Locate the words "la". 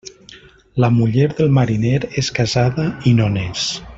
0.83-0.89